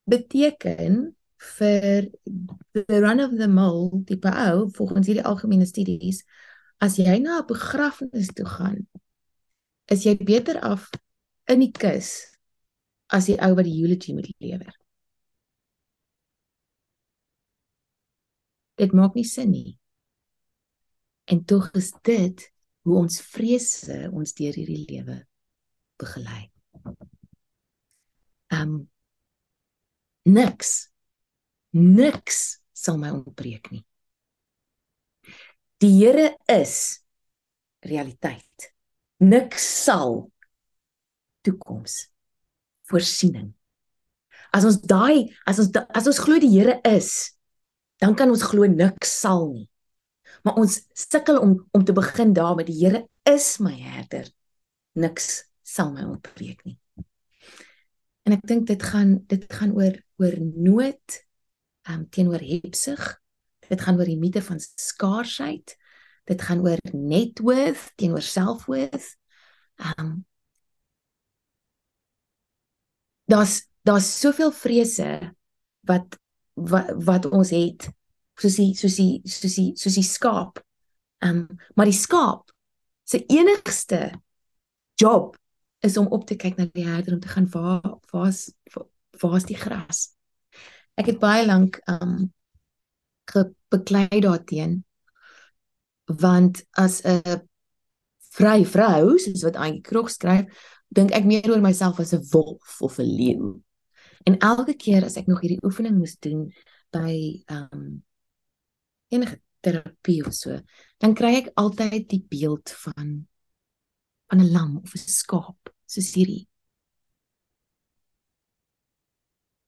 beteken 0.08 1.16
vir 1.56 2.08
the 2.72 3.00
run 3.00 3.20
of 3.20 3.36
the 3.38 3.48
mill 3.48 4.02
tipe 4.06 4.30
ou 4.30 4.68
volgens 4.74 5.06
hierdie 5.06 5.26
algemene 5.26 5.66
studies 5.66 6.24
as 6.82 6.98
jy 6.98 7.18
na 7.22 7.38
'n 7.40 7.46
begrafnis 7.46 8.32
toe 8.34 8.46
gaan 8.46 8.86
is 9.88 10.04
jy 10.04 10.16
beter 10.16 10.60
af 10.60 10.90
in 11.48 11.60
die 11.60 11.72
kus 11.72 12.10
as 13.08 13.28
die 13.30 13.38
ou 13.40 13.54
wat 13.56 13.64
die 13.64 13.78
eulogy 13.80 14.12
moet 14.12 14.28
lewer. 14.38 14.74
Dit 18.78 18.92
maak 18.92 19.14
nie 19.16 19.24
sin 19.24 19.50
nie. 19.50 19.78
En 21.24 21.44
tog 21.44 21.70
is 21.74 21.92
dit 22.04 22.44
hoe 22.88 23.02
ons 23.04 23.20
vrese 23.34 24.06
ons 24.16 24.34
deur 24.38 24.56
hierdie 24.56 24.84
lewe 24.88 25.18
begelei. 26.00 26.46
Um, 28.54 28.88
niks 30.24 30.88
niks 31.76 32.38
sal 32.72 32.96
my 33.00 33.10
ontbreek 33.12 33.68
nie. 33.74 33.84
Die 35.78 35.92
Here 36.00 36.32
is 36.50 37.04
realiteit. 37.84 38.72
Niks 39.20 39.66
sal 39.84 40.30
toekoms 41.46 42.08
voorsiening. 42.88 43.52
As 44.54 44.64
ons 44.64 44.80
daai 44.80 45.28
as 45.46 45.60
ons 45.60 45.74
as 45.76 46.08
ons 46.08 46.22
glo 46.24 46.40
die 46.40 46.54
Here 46.56 46.78
is, 46.88 47.36
dan 48.00 48.16
kan 48.16 48.32
ons 48.32 48.46
glo 48.48 48.66
niks 48.70 49.12
sal 49.20 49.50
nie. 49.52 49.68
Maar 50.48 50.56
ons 50.56 50.78
sukkel 50.96 51.36
om 51.44 51.50
om 51.76 51.82
te 51.84 51.92
begin 51.92 52.32
daar 52.32 52.54
met 52.56 52.66
die 52.66 52.78
Here 52.80 53.02
is 53.28 53.58
my 53.60 53.74
herder. 53.76 54.30
Niks 54.96 55.42
sal 55.60 55.90
my 55.92 56.06
ontbreek 56.08 56.62
nie. 56.64 56.78
En 58.24 58.32
ek 58.32 58.46
dink 58.48 58.64
dit 58.70 58.86
gaan 58.90 59.18
dit 59.28 59.44
gaan 59.52 59.74
oor 59.76 59.98
oor 60.16 60.36
nood 60.40 61.18
um, 61.92 62.06
teenoor 62.08 62.40
hebsig. 62.40 63.02
Dit 63.68 63.84
gaan 63.84 64.00
oor 64.00 64.08
die 64.08 64.16
mite 64.16 64.40
van 64.46 64.56
skaarsheid. 64.64 65.76
Dit 66.24 66.46
gaan 66.48 66.64
oor 66.64 66.80
net 66.96 67.44
worth 67.44 67.92
teenoor 68.00 68.24
self-worth. 68.24 69.12
Um 69.84 70.24
Daar's 73.28 73.66
daar's 73.84 74.08
soveel 74.16 74.48
vrese 74.56 75.34
wat 75.84 76.16
wat 76.56 76.94
wat 77.04 77.28
ons 77.28 77.52
het 77.52 77.90
soos 78.38 78.56
die 78.56 78.74
soos 78.78 78.96
die 78.96 79.20
soos 79.24 79.54
die 79.58 79.72
soos 79.76 79.98
die 79.98 80.06
skaap. 80.06 80.62
Ehm 81.24 81.44
um, 81.44 81.58
maar 81.74 81.90
die 81.90 81.96
skaap 81.96 82.50
se 83.04 83.24
enigste 83.26 84.12
job 85.00 85.36
is 85.80 85.96
om 85.96 86.06
op 86.06 86.26
te 86.26 86.36
kyk 86.36 86.58
na 86.58 86.66
die 86.72 86.86
herder 86.86 87.14
om 87.14 87.20
te 87.20 87.28
gaan 87.28 87.48
waar 87.50 87.98
waar's 88.12 88.48
waar's 89.20 89.46
die 89.48 89.58
gras. 89.58 90.08
Ek 90.98 91.06
het 91.12 91.22
baie 91.22 91.46
lank 91.46 91.80
ehm 91.86 92.02
um, 92.02 92.32
gebeklei 93.28 94.20
daarteen 94.24 94.84
want 96.08 96.64
as 96.70 97.02
'n 97.04 97.48
vry 98.38 98.64
vrou 98.64 99.18
soos 99.18 99.42
wat 99.42 99.56
Auntie 99.56 99.82
Krog 99.82 100.10
skryf, 100.10 100.46
dink 100.88 101.12
ek 101.12 101.24
meer 101.24 101.50
oor 101.50 101.60
myself 101.60 102.00
as 102.00 102.14
'n 102.14 102.24
wolf 102.32 102.80
of 102.80 102.98
'n 102.98 103.04
leeu. 103.04 103.60
En 104.24 104.38
elke 104.38 104.74
keer 104.74 105.04
as 105.04 105.16
ek 105.16 105.26
nog 105.26 105.40
hierdie 105.40 105.64
oefening 105.64 105.98
moes 105.98 106.16
doen 106.18 106.52
by 106.90 107.42
ehm 107.46 107.68
um, 107.72 108.02
enige 109.08 109.40
terapie 109.60 110.22
of 110.26 110.34
so, 110.34 110.60
dan 111.02 111.14
kry 111.18 111.34
ek 111.42 111.52
altyd 111.60 112.08
die 112.10 112.24
beeld 112.30 112.70
van 112.84 113.26
van 114.28 114.40
'n 114.44 114.52
lam 114.52 114.76
of 114.82 114.94
'n 114.94 115.08
skaap, 115.08 115.72
soos 115.86 116.12
hierdie. 116.14 116.48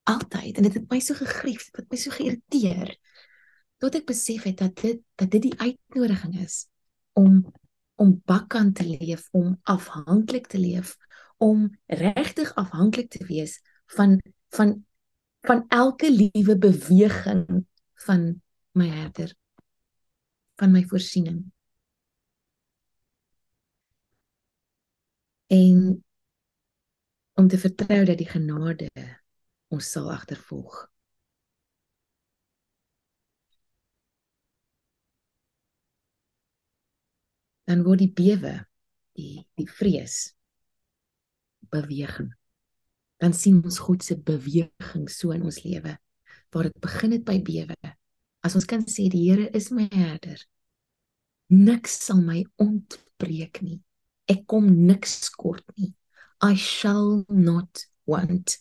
Altyd 0.04 0.56
en 0.56 0.62
dit 0.62 0.74
het 0.74 0.90
my 0.90 1.00
so 1.00 1.14
gegrief, 1.14 1.70
dit 1.70 1.76
het 1.80 1.90
my 1.90 1.96
so 1.96 2.10
geïrriteer 2.10 2.96
tot 3.80 3.94
ek 3.94 4.06
besef 4.06 4.44
het 4.44 4.58
dat 4.60 4.76
dit 4.76 5.00
dat 5.16 5.30
dit 5.30 5.42
die 5.48 5.56
uitnodiging 5.58 6.40
is 6.44 6.66
om 7.12 7.52
om 8.00 8.22
bakkant 8.24 8.76
te 8.76 8.84
leef, 8.84 9.28
om 9.30 9.58
afhanklik 9.62 10.46
te 10.46 10.58
leef, 10.58 10.96
om 11.36 11.66
regtig 11.86 12.54
afhanklik 12.54 13.10
te 13.10 13.24
wees 13.28 13.60
van 13.96 14.20
van 14.56 14.86
van 15.40 15.64
elke 15.68 16.10
liewe 16.12 16.58
beweging 16.58 17.66
van 17.94 18.42
my 18.72 18.88
herder 18.88 19.34
van 20.60 20.70
my 20.70 20.84
voorsiening. 20.84 21.52
En 25.46 26.04
om 27.34 27.48
te 27.48 27.58
vertrou 27.58 28.04
dat 28.04 28.18
die 28.18 28.28
genade 28.28 28.88
ons 29.68 29.90
sal 29.90 30.10
agtervolg. 30.12 30.84
Dan 37.64 37.82
word 37.86 38.02
die 38.02 38.12
bewe, 38.12 38.52
die 39.16 39.46
die 39.58 39.68
vrees 39.70 40.34
beweging. 41.70 42.32
Dan 43.22 43.34
sien 43.36 43.62
ons 43.62 43.78
God 43.78 44.04
se 44.04 44.18
beweging 44.18 45.08
so 45.10 45.32
in 45.34 45.46
ons 45.46 45.62
lewe 45.64 45.96
waar 46.50 46.66
dit 46.66 46.78
begin 46.82 47.12
het 47.14 47.24
by 47.26 47.38
bewe 47.46 47.76
As 48.42 48.56
ons 48.56 48.66
kan 48.68 48.84
sê 48.88 49.08
die 49.12 49.26
Here 49.28 49.50
is 49.54 49.70
my 49.70 49.88
herder. 49.92 50.40
Niks 51.50 51.98
sal 52.06 52.22
my 52.24 52.44
ontbreek 52.62 53.60
nie. 53.62 53.80
Ek 54.30 54.46
kom 54.48 54.68
niks 54.86 55.28
kort 55.34 55.66
nie. 55.76 55.92
I 56.40 56.54
shall 56.54 57.24
not 57.28 57.84
want. 58.06 58.58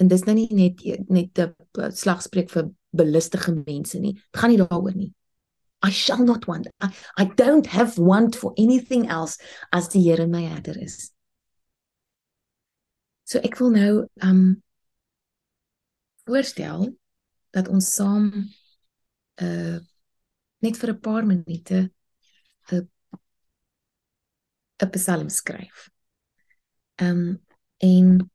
En 0.00 0.08
dis 0.08 0.24
nou 0.26 0.34
nie 0.34 0.48
net 0.56 0.82
net 1.10 1.38
'n 1.38 1.92
slagspreuk 1.92 2.50
vir 2.50 2.70
belustige 2.96 3.52
mense 3.54 4.00
nie. 4.00 4.14
Dit 4.14 4.40
gaan 4.40 4.50
nie 4.50 4.58
daaroor 4.58 4.96
nie. 4.96 5.12
I 5.82 5.90
shall 5.90 6.24
not 6.24 6.46
want. 6.46 6.68
I, 6.80 6.90
I 7.16 7.24
don't 7.24 7.66
have 7.66 7.98
want 7.98 8.36
for 8.36 8.52
anything 8.56 9.08
else 9.08 9.38
as 9.72 9.88
die 9.88 10.02
Here 10.02 10.26
my 10.26 10.42
herder 10.42 10.76
is. 10.76 11.12
So 13.24 13.38
ek 13.38 13.60
wil 13.60 13.70
nou 13.70 13.92
um 14.26 14.62
voorstel 16.26 16.96
dat 17.50 17.68
ons 17.68 17.94
saam 17.94 18.30
uh 19.42 19.78
net 20.60 20.76
vir 20.76 20.90
'n 20.92 21.00
paar 21.00 21.24
minute 21.26 21.90
'n 22.70 22.88
'n 24.82 24.90
psalm 24.90 25.28
skryf. 25.28 25.88
Ehm 27.00 27.18
um, 27.18 27.40
en 27.78 28.30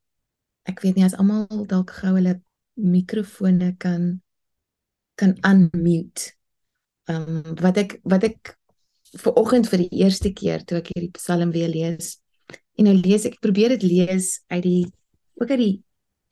ek 0.65 0.81
weet 0.81 0.95
nie 0.95 1.05
as 1.05 1.17
almal 1.21 1.65
dalk 1.69 1.91
gou 2.01 2.15
hulle 2.17 2.41
mikrofone 2.73 3.75
kan 3.77 4.21
kan 5.15 5.37
unmute. 5.45 6.33
ehm 7.05 7.45
um, 7.45 7.55
wat 7.61 7.77
ek 7.77 7.99
wat 8.03 8.23
ek 8.23 8.57
ver 9.21 9.35
oggend 9.37 9.69
vir 9.69 9.85
die 9.85 10.01
eerste 10.01 10.31
keer 10.33 10.63
toe 10.65 10.79
ek 10.81 10.89
hierdie 10.93 11.13
Psalm 11.19 11.51
weer 11.53 11.69
lees. 11.69 12.17
En 12.75 12.89
nou 12.89 12.95
lees 12.97 13.25
ek 13.29 13.39
probeer 13.39 13.75
dit 13.77 13.85
lees 13.85 14.41
uit 14.49 14.63
die 14.63 14.85
ook 15.39 15.51
uit 15.51 15.61
die 15.61 15.75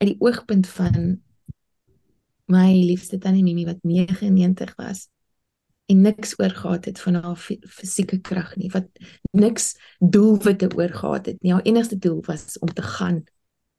uit 0.02 0.08
die 0.10 0.20
oogpunt 0.20 0.66
van 0.68 1.22
my 2.50 2.72
liefste 2.72 3.18
tannie 3.18 3.42
Mimi 3.42 3.64
wat 3.64 3.82
99 3.82 4.74
was 4.76 5.08
en 5.86 6.00
niks 6.00 6.38
oor 6.40 6.50
gehad 6.50 6.84
het 6.84 7.00
van 7.00 7.14
haar 7.14 7.36
fisieke 7.68 8.20
krag 8.20 8.54
nie 8.56 8.70
wat 8.72 8.88
niks 9.32 9.74
doelwitte 10.00 10.70
oor 10.76 10.92
gehad 10.92 11.26
het 11.26 11.42
nie 11.42 11.52
haar 11.52 11.64
enigste 11.68 11.98
doel 11.98 12.22
was 12.26 12.58
om 12.58 12.72
te 12.72 12.82
gaan 12.82 13.24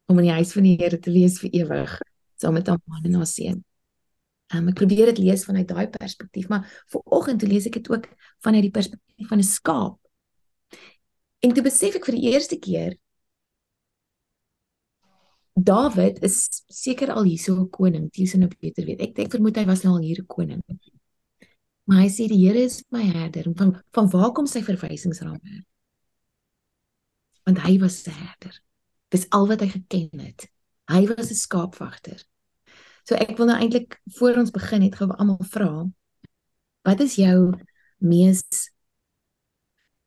om 0.06 0.18
in 0.18 0.28
die 0.28 0.36
huis 0.38 0.52
van 0.54 0.62
die 0.62 0.76
Here 0.78 0.98
te 0.98 1.10
wees 1.10 1.40
vir 1.42 1.50
ewig 1.62 1.96
saam 2.40 2.54
met 2.54 2.66
haar 2.66 2.78
man 2.84 3.04
en 3.04 3.14
haar 3.14 3.26
seun. 3.26 3.62
Um, 4.54 4.68
ek 4.70 4.78
probeer 4.78 5.10
dit 5.10 5.24
lees 5.24 5.42
vanuit 5.46 5.66
daai 5.66 5.88
perspektief 5.90 6.50
maar 6.52 6.66
vir 6.92 7.02
oggend 7.18 7.42
toe 7.42 7.48
lees 7.50 7.66
ek 7.66 7.80
dit 7.80 7.88
ook 7.90 8.06
vanuit 8.46 8.68
die 8.68 8.74
perspektief 8.74 9.30
van 9.32 9.42
'n 9.42 9.48
skaap. 9.48 9.98
En 11.42 11.52
toe 11.52 11.64
besef 11.64 11.96
ek 11.96 12.06
vir 12.06 12.14
die 12.14 12.30
eerste 12.32 12.58
keer 12.58 12.96
David 15.56 16.20
is 16.22 16.62
seker 16.68 17.10
al 17.14 17.24
hier 17.24 17.38
so 17.40 17.56
'n 17.56 17.70
koning, 17.70 18.10
jy 18.12 18.26
sien 18.26 18.40
nou 18.40 18.50
beter 18.60 18.84
weet. 18.84 19.00
Ek 19.00 19.18
ek 19.18 19.30
vermoed 19.32 19.56
hy 19.56 19.64
was 19.64 19.84
nou 19.84 19.94
al 19.94 20.04
hier 20.04 20.20
'n 20.20 20.26
koning. 20.26 20.62
Maar 21.86 22.02
hy 22.02 22.08
sê 22.08 22.28
die 22.28 22.44
Here 22.44 22.58
is 22.58 22.84
my 22.90 23.02
herder. 23.02 23.44
Van 23.56 23.82
van 23.92 24.10
waar 24.10 24.32
kom 24.32 24.46
sy 24.46 24.60
verwysingsrame? 24.60 25.64
Want 27.46 27.58
hy 27.58 27.78
was 27.78 28.06
'n 28.06 28.10
herder. 28.10 28.60
Dis 29.08 29.26
al 29.30 29.46
wat 29.48 29.60
hy 29.60 29.68
geken 29.68 30.20
het. 30.20 30.48
Hy 30.88 31.06
was 31.06 31.30
'n 31.30 31.34
skaapwagter. 31.34 32.22
So 33.04 33.14
ek 33.14 33.38
wil 33.38 33.46
nou 33.46 33.58
eintlik 33.58 34.00
voor 34.18 34.36
ons 34.36 34.50
begin 34.50 34.82
het 34.82 34.94
gou 34.96 35.08
almal 35.08 35.38
vra 35.40 35.90
wat 36.84 37.00
is 37.00 37.16
jou 37.16 37.54
mees 37.98 38.70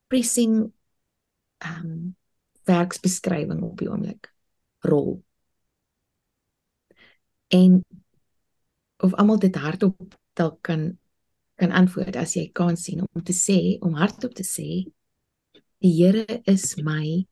pressing 0.07 0.71
ehm 1.57 1.85
um, 1.85 2.15
werksbeskrywing 2.65 3.63
op 3.63 3.77
die 3.77 3.89
oomblik? 3.89 4.29
Rol 4.79 5.23
en 7.49 7.85
of 8.97 9.13
almal 9.13 9.39
dit 9.39 9.55
hardop 9.55 10.15
dalk 10.33 10.61
kan 10.61 10.91
kan 11.59 11.73
antwoord 11.75 12.15
as 12.15 12.37
jy 12.37 12.45
kan 12.55 12.77
sien 12.79 13.01
om 13.03 13.23
te 13.23 13.35
sê 13.35 13.77
om 13.83 13.97
hardop 13.99 14.35
te 14.35 14.45
sê 14.47 14.85
die 15.83 15.91
Here 15.95 16.39
is 16.47 16.75
my 16.83 17.25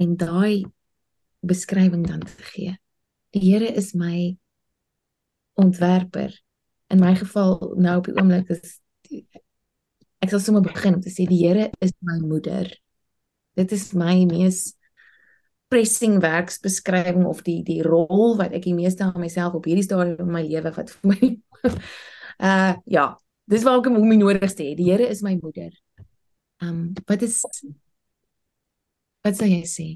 en 0.00 0.16
daai 0.16 0.64
beskrywing 1.44 2.06
dan 2.06 2.20
te 2.24 2.44
gee. 2.52 2.76
Die 3.36 3.42
Here 3.44 3.68
is 3.68 3.94
my 3.94 4.36
ontwerper. 5.58 6.32
In 6.88 7.00
my 7.00 7.14
geval 7.16 7.74
nou 7.76 7.98
op 8.00 8.08
die 8.08 8.16
oomblik 8.16 8.52
is 8.54 8.78
die, 9.08 9.26
ek 10.24 10.32
sal 10.32 10.42
sommer 10.42 10.64
begin 10.64 10.98
om 10.98 11.04
te 11.04 11.12
sê 11.12 11.28
die 11.28 11.42
Here 11.44 11.68
is 11.84 11.92
my 12.00 12.18
moeder. 12.24 12.70
Dit 13.58 13.72
is 13.76 13.90
my 13.92 14.24
mees 14.30 14.77
pressing 15.68 16.18
werksbeskrywing 16.24 17.26
of 17.28 17.42
die 17.46 17.60
die 17.64 17.82
rol 17.84 18.36
wat 18.38 18.54
ek 18.56 18.64
die 18.64 18.76
meeste 18.76 19.04
aan 19.04 19.20
myself 19.20 19.54
op 19.58 19.68
hierdie 19.68 19.84
stadium 19.84 20.26
in 20.26 20.32
my 20.32 20.44
lewe 20.46 20.72
wat 20.76 20.92
vir 20.94 21.12
my 21.12 21.30
uh 22.48 22.74
ja, 22.86 23.06
dis 23.50 23.64
waar 23.66 23.80
ek 23.80 23.90
hom 23.90 24.12
nodigste 24.18 24.64
het. 24.64 24.78
Die 24.78 24.90
Here 24.90 25.08
is 25.08 25.22
my 25.22 25.36
moeder. 25.42 25.72
Um 26.62 26.94
wat 27.06 27.22
is 27.26 27.42
wat 29.26 29.38
sê 29.38 29.50
jy 29.50 29.64
sê? 29.68 29.88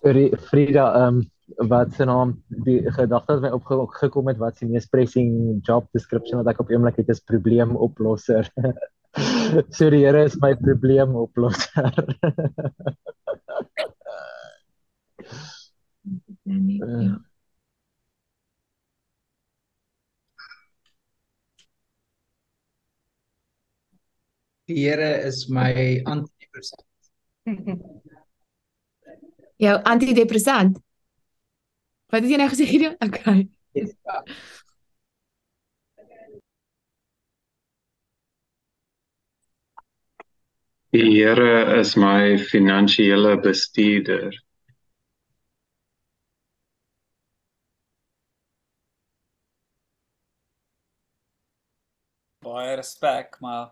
Frida, 0.00 0.86
um 1.06 1.24
wat 1.68 1.92
se 1.92 2.06
naam 2.06 2.36
die 2.64 2.78
gedagte 2.94 3.36
wat 3.36 3.42
my 3.42 3.50
opgekom 3.82 4.30
het 4.30 4.38
wat 4.38 4.56
se 4.56 4.68
mees 4.70 4.86
pressing 4.88 5.60
job 5.66 5.88
description 5.96 6.40
wat 6.40 6.52
ek 6.54 6.62
op 6.62 6.70
oomblik 6.70 7.00
het 7.02 7.10
is 7.10 7.24
probleemoplosser. 7.26 8.48
so 9.70 9.90
die 9.90 10.04
Here 10.04 10.24
is 10.24 10.36
my 10.40 10.54
probleemoplosser. 10.54 11.92
ja. 16.44 17.18
Die 24.68 24.84
Here 24.86 25.26
is 25.26 25.48
my 25.48 26.02
antidepressant. 26.04 26.86
Jou 29.60 29.76
antidepressant. 29.82 30.78
Wat 32.10 32.22
het 32.22 32.30
jy 32.30 32.38
nou 32.38 32.50
gesê 32.50 32.66
hierdie? 32.70 32.94
Okay. 33.02 33.48
Ja. 33.74 34.22
Die 40.92 41.06
Here 41.06 41.78
is 41.78 41.94
my 41.94 42.34
finansiële 42.50 43.36
bestuurder. 43.38 44.34
Baie 52.42 52.74
respek, 52.74 53.38
maar 53.38 53.70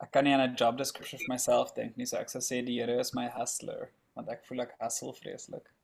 ek 0.00 0.14
kan 0.16 0.24
nie 0.24 0.32
aan 0.32 0.46
'n 0.48 0.56
job 0.56 0.80
description 0.80 1.20
vir 1.20 1.34
myself 1.34 1.74
dink 1.76 1.96
nie, 2.00 2.06
so 2.08 2.16
ek 2.16 2.32
sou 2.32 2.40
sê 2.40 2.64
die 2.64 2.80
Here 2.80 2.96
is 2.98 3.12
my 3.12 3.28
hustler, 3.28 3.90
want 4.14 4.32
ek 4.32 4.48
voel 4.48 4.64
ek 4.64 4.76
hustle 4.80 5.12
vreeslik. 5.20 5.75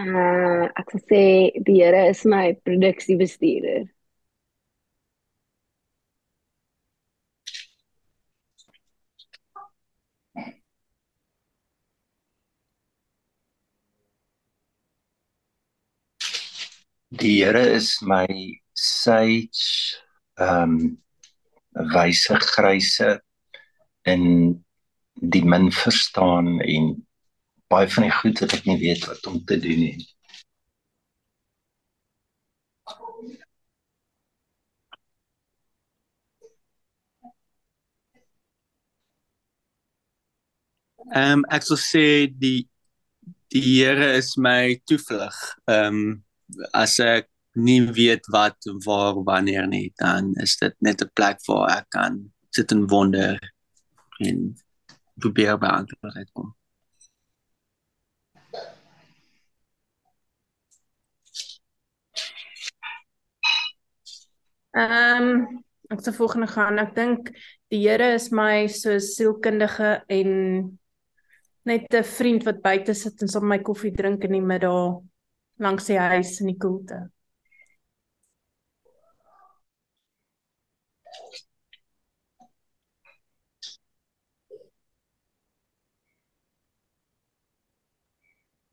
Uh 0.00 0.64
ek 0.80 0.92
sal 0.92 1.00
sê 1.10 1.24
die 1.66 1.74
Here 1.80 2.02
is 2.10 2.20
my 2.24 2.46
produksiebestuurder. 2.64 3.82
Die 17.20 17.34
Here 17.44 17.64
is 17.76 17.98
my 18.00 18.26
sage 18.72 20.00
ehm 20.38 20.78
um, 20.80 20.98
wyse 21.92 22.40
gryse 22.54 23.10
in 24.14 24.24
die 25.34 25.44
min 25.44 25.68
verstaan 25.82 26.60
en 26.60 26.90
baie 27.70 27.88
van 27.94 28.06
die 28.06 28.14
goed 28.20 28.40
wat 28.42 28.54
ek 28.56 28.64
nie 28.66 28.78
weet 28.80 29.04
wat 29.08 29.26
om 29.30 29.38
te 29.46 29.58
doen 29.66 29.84
nie. 29.84 30.06
Ehm 41.10 41.40
um, 41.40 41.44
ek 41.56 41.64
sou 41.66 41.78
sê 41.80 42.04
die 42.42 42.68
die 43.50 43.62
Here 43.66 44.12
is 44.18 44.36
my 44.38 44.78
toevlug. 44.86 45.38
Ehm 45.66 46.00
um, 46.00 46.10
as 46.74 46.98
ek 47.02 47.26
nie 47.54 47.80
weet 47.98 48.26
wat 48.34 48.70
waar 48.86 49.18
wanneer 49.30 49.66
nie, 49.66 49.88
dan 50.02 50.34
is 50.44 50.56
dit 50.62 50.74
net 50.86 51.02
'n 51.02 51.10
plek 51.14 51.42
waar 51.48 51.66
ek 51.78 51.86
kan 51.98 52.20
sit 52.54 52.72
en 52.72 52.86
wonder 52.94 53.38
en 54.28 54.38
probeer 55.18 55.58
by 55.58 55.70
antwoorde 55.80 56.18
uitkom. 56.22 56.54
Ehm 64.78 65.30
um, 65.30 65.62
ek 65.90 66.04
sou 66.04 66.12
volgende 66.14 66.46
gaan. 66.46 66.78
Ek 66.78 66.94
dink 66.94 67.32
die 67.72 67.80
Here 67.82 68.12
is 68.14 68.28
my 68.30 68.68
so 68.70 68.98
sielkundige 69.02 70.04
en 70.06 70.30
net 71.66 71.94
'n 71.94 72.04
vriend 72.16 72.46
wat 72.46 72.62
buite 72.62 72.94
sit 72.94 73.22
en 73.22 73.28
saam 73.28 73.48
my 73.48 73.58
koffie 73.58 73.94
drink 73.94 74.24
in 74.24 74.36
die 74.38 74.46
middag 74.52 75.00
langs 75.58 75.86
die 75.90 75.98
huis 75.98 76.40
in 76.40 76.52
die 76.52 76.58
koelte. 76.58 77.10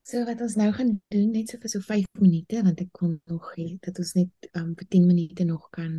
So 0.08 0.24
wat 0.24 0.40
ons 0.40 0.54
nou 0.56 0.70
gaan 0.72 0.94
doen 1.12 1.32
net 1.36 1.50
so 1.52 1.60
vir 1.60 1.72
so 1.72 1.84
5 1.84 2.22
minute 2.24 2.62
want 2.64 2.80
ek 2.80 2.94
kon 2.96 3.18
nog 3.28 3.50
hê 3.58 3.66
dat 3.84 3.98
ons 4.00 4.14
net 4.16 4.48
um, 4.56 4.70
vir 4.80 4.88
10 4.96 5.04
minute 5.10 5.44
nog 5.50 5.66
kan 5.76 5.98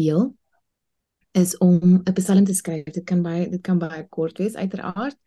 deel 0.00 0.22
is 1.36 1.52
om 1.60 2.00
'n 2.00 2.14
psalm 2.16 2.46
te 2.48 2.56
skryf. 2.56 2.88
Dit 2.96 3.04
kan 3.04 3.20
baie 3.22 3.44
dit 3.50 3.60
kan 3.60 3.78
baie 3.78 4.06
kort 4.08 4.40
wees 4.40 4.56
uiteraard. 4.56 5.18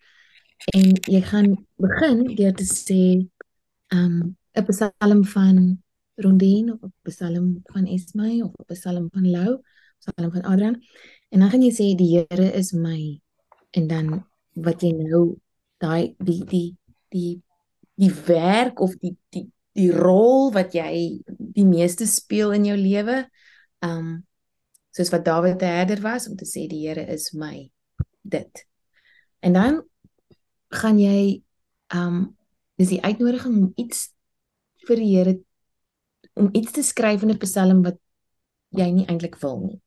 En 0.74 0.90
jy 1.14 1.22
gaan 1.22 1.54
begin 1.78 2.26
deur 2.34 2.54
te 2.58 2.66
sê 2.66 3.02
um 3.94 4.34
'n 4.58 4.66
psalm 4.72 5.24
van 5.36 5.84
Rondine 6.18 6.74
of 6.74 6.82
'n 6.82 6.94
psalm 7.12 7.62
van 7.74 7.86
Esmay 7.86 8.42
of 8.42 8.58
'n 8.58 8.74
psalm 8.74 9.10
van 9.14 9.30
Lou, 9.30 9.62
psalm 10.02 10.32
van 10.32 10.42
Adrian. 10.50 10.82
En 11.30 11.40
dan 11.40 11.50
gaan 11.50 11.62
jy 11.62 11.72
sê 11.72 11.96
die 11.96 12.26
Here 12.26 12.50
is 12.54 12.74
my 12.74 13.22
en 13.78 13.88
dan 13.88 14.26
wat 14.54 14.82
jy 14.82 14.92
nou 14.98 15.38
daai 15.78 16.16
die 16.18 16.42
die 16.46 16.70
die 17.14 17.42
die 18.00 18.12
werk 18.26 18.82
of 18.82 18.96
die 19.02 19.16
die 19.34 19.48
die 19.74 19.90
rol 19.94 20.52
wat 20.54 20.76
jy 20.78 21.22
die 21.28 21.66
meeste 21.66 22.06
speel 22.10 22.54
in 22.58 22.68
jou 22.70 22.78
lewe. 22.78 23.24
Um 23.86 24.24
soos 24.94 25.10
wat 25.10 25.26
Dawid 25.26 25.62
'n 25.62 25.66
herder 25.66 26.02
was 26.02 26.28
om 26.30 26.36
te 26.38 26.46
sê 26.46 26.68
die 26.70 26.86
Here 26.88 27.02
is 27.02 27.34
my 27.34 27.72
dit. 28.22 28.66
En 29.42 29.54
dan 29.54 29.82
gaan 30.70 31.00
jy 31.00 31.42
um 31.94 32.38
dis 32.78 32.90
die 32.90 33.02
uitnodiging 33.02 33.58
om 33.58 33.74
iets 33.76 34.14
vir 34.88 34.98
die 34.98 35.16
Here 35.16 35.40
om 36.34 36.50
iets 36.54 36.72
te 36.72 36.84
skryf 36.84 37.22
in 37.22 37.32
'n 37.32 37.38
Psalm 37.38 37.84
wat 37.84 37.98
jy 38.70 38.90
nie 38.92 39.06
eintlik 39.06 39.36
wil 39.42 39.60
nie. 39.60 39.82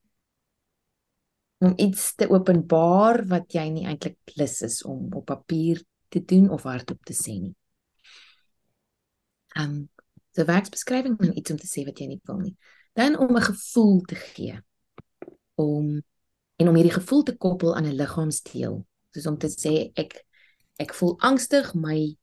Om 1.58 1.72
iets 1.76 2.14
te 2.14 2.28
openbaar 2.28 3.26
wat 3.26 3.52
jy 3.52 3.68
nie 3.70 3.86
eintlik 3.86 4.18
lus 4.36 4.62
is 4.62 4.82
om 4.84 5.12
op 5.14 5.26
papier 5.26 5.82
te 6.16 6.24
doen 6.24 6.48
of 6.50 6.64
hardop 6.68 7.04
te 7.04 7.14
sê 7.16 7.36
nie. 7.40 7.54
Ehm 9.56 9.70
um, 9.70 9.84
so 10.36 10.44
werksbeskrywing 10.44 11.16
en 11.24 11.36
iets 11.38 11.50
om 11.50 11.56
te 11.56 11.68
sê 11.68 11.84
wat 11.88 12.00
jy 12.00 12.10
nie 12.10 12.20
wil 12.28 12.42
nie. 12.42 12.56
Dan 12.92 13.16
om 13.18 13.36
'n 13.36 13.48
gevoel 13.50 14.00
te 14.00 14.14
gee. 14.14 14.60
Om 15.54 16.02
en 16.56 16.68
om 16.68 16.74
hierdie 16.74 16.98
gevoel 17.00 17.22
te 17.22 17.36
koppel 17.36 17.76
aan 17.76 17.86
'n 17.86 17.96
liggaamsdeel. 17.96 18.86
Soos 19.10 19.26
om 19.26 19.38
te 19.38 19.48
sê 19.48 19.90
ek 19.94 20.24
ek 20.76 20.94
voel 20.94 21.14
angstig, 21.18 21.74
my 21.74 22.16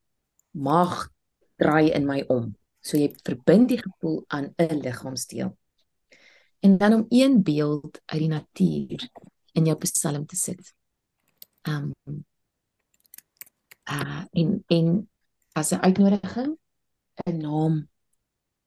maag 0.52 1.10
draai 1.58 1.92
in 1.92 2.06
my 2.06 2.24
om. 2.28 2.56
So 2.82 2.98
jy 2.98 3.16
verbind 3.24 3.70
die 3.70 3.82
gevoel 3.82 4.24
aan 4.28 4.54
'n 4.58 4.80
liggaamsdeel. 4.82 5.58
En 6.60 6.78
dan 6.78 6.94
om 6.94 7.06
een 7.10 7.44
beeld 7.44 8.02
uit 8.06 8.20
die 8.20 8.30
natuur 8.30 9.10
in 9.52 9.66
jou 9.66 9.78
psalm 9.78 10.26
te 10.26 10.36
sit. 10.36 10.74
Um 11.64 11.94
uh 13.90 14.26
in 14.32 14.64
in 14.68 15.10
as 15.54 15.72
'n 15.72 15.82
uitnodiging 15.82 16.58
'n 17.26 17.38
naam. 17.38 17.90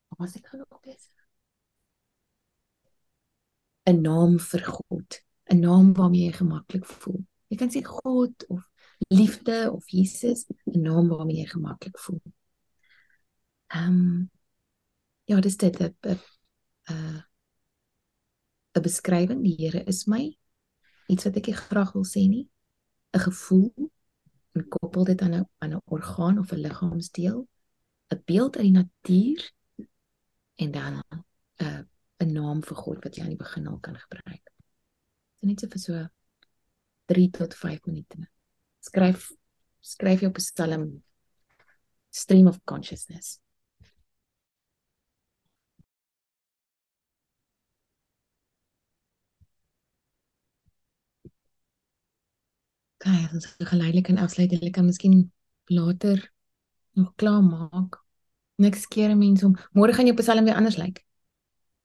Wat 0.08 0.18
was 0.18 0.36
ek 0.36 0.46
gaan 0.46 0.64
oplees? 0.68 1.08
'n 3.86 4.00
naam 4.00 4.38
vir 4.38 4.62
God, 4.64 5.22
'n 5.50 5.60
naam 5.60 5.94
waarmee 5.94 6.26
jy 6.26 6.32
gemaklik 6.32 6.86
voel. 6.86 7.24
Jy 7.48 7.56
kan 7.56 7.70
sê 7.70 7.82
God 7.84 8.46
of 8.48 8.70
liefde 9.08 9.70
of 9.72 9.88
Jesus, 9.88 10.46
'n 10.48 10.82
naam 10.82 11.08
waarmee 11.08 11.36
jy 11.36 11.46
gemaklik 11.46 11.98
voel. 11.98 12.22
Ehm 13.66 13.88
um, 13.88 14.30
ja, 15.24 15.40
dis 15.40 15.56
dit 15.56 15.80
'n 15.80 15.94
'n 16.02 17.24
'n 18.76 18.82
beskrywing, 18.82 19.42
die 19.42 19.56
Here 19.58 19.84
is 19.84 20.06
my. 20.06 20.38
Iets 21.08 21.24
wat 21.24 21.36
ek 21.36 21.54
graag 21.54 21.92
wil 21.92 22.04
sê 22.04 22.28
nie. 22.28 22.48
'n 23.12 23.20
gevoel 23.20 23.90
en 24.56 24.68
koppel 24.68 25.04
dit 25.04 25.20
aan 25.22 25.34
'n 25.34 25.48
aan 25.58 25.74
'n 25.74 25.82
orgaan 25.84 26.38
of 26.38 26.52
'n 26.52 26.64
liggaamsdeel. 26.66 27.48
'n 28.14 28.22
beeld 28.24 28.56
uit 28.56 28.64
die 28.64 28.72
natuur 28.72 29.52
en 30.54 30.70
dan 30.70 30.94
'n 30.94 31.24
uh, 31.64 31.82
'n 32.18 32.32
naam 32.32 32.62
vir 32.62 32.76
God 32.76 33.04
wat 33.04 33.16
jy 33.16 33.22
aan 33.22 33.34
die 33.34 33.44
begin 33.44 33.66
al 33.66 33.78
kan 33.78 33.96
gebruik. 33.96 34.44
Dit 35.40 35.48
net 35.48 35.60
so 35.60 35.68
vir 35.68 35.80
so 35.80 36.08
3 37.04 37.30
tot 37.30 37.54
5 37.54 37.84
minute. 37.84 38.28
Skryf 38.80 39.30
skryf 39.80 40.20
jou 40.20 40.32
psalm 40.32 41.02
stream 42.10 42.46
of 42.46 42.58
consciousness. 42.64 43.40
Okay, 53.06 53.28
ons 53.32 53.46
gaan 53.46 53.66
geleidelik 53.66 54.08
en 54.08 54.16
afsluit. 54.18 54.50
Jy 54.50 54.70
kan 54.74 54.84
miskien 54.84 55.32
later 55.70 56.32
nog 56.98 57.12
klaar 57.14 57.42
maak. 57.42 58.00
Niks 58.58 58.88
keer 58.90 59.12
mense 59.14 59.44
om 59.46 59.52
môre 59.78 59.94
gaan 59.94 60.08
jou 60.08 60.14
psalm 60.18 60.48
weer 60.48 60.56
anders 60.58 60.74
lyk. 60.80 61.04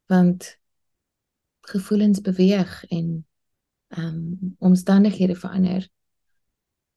Want 0.09 0.47
gevoelens 1.69 2.23
beweeg 2.25 2.71
en 2.89 3.11
ehm 3.93 4.07
um, 4.07 4.55
omstandighede 4.71 5.35
verander. 5.37 5.85